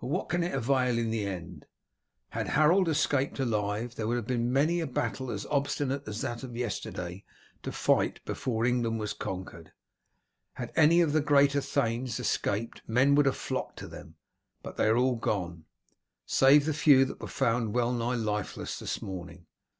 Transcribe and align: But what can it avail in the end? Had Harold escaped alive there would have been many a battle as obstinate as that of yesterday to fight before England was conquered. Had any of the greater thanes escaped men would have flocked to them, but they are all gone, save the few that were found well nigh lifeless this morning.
But 0.00 0.06
what 0.06 0.28
can 0.28 0.44
it 0.44 0.54
avail 0.54 0.96
in 0.96 1.10
the 1.10 1.26
end? 1.26 1.66
Had 2.28 2.46
Harold 2.46 2.88
escaped 2.88 3.40
alive 3.40 3.96
there 3.96 4.06
would 4.06 4.14
have 4.16 4.24
been 4.28 4.52
many 4.52 4.78
a 4.78 4.86
battle 4.86 5.28
as 5.28 5.44
obstinate 5.46 6.06
as 6.06 6.20
that 6.20 6.44
of 6.44 6.54
yesterday 6.56 7.24
to 7.64 7.72
fight 7.72 8.24
before 8.24 8.64
England 8.64 9.00
was 9.00 9.12
conquered. 9.12 9.72
Had 10.52 10.70
any 10.76 11.00
of 11.00 11.12
the 11.12 11.20
greater 11.20 11.60
thanes 11.60 12.20
escaped 12.20 12.82
men 12.88 13.16
would 13.16 13.26
have 13.26 13.36
flocked 13.36 13.80
to 13.80 13.88
them, 13.88 14.14
but 14.62 14.76
they 14.76 14.86
are 14.86 14.96
all 14.96 15.16
gone, 15.16 15.64
save 16.26 16.64
the 16.64 16.72
few 16.72 17.04
that 17.04 17.20
were 17.20 17.26
found 17.26 17.74
well 17.74 17.90
nigh 17.92 18.14
lifeless 18.14 18.78
this 18.78 19.02
morning. 19.02 19.46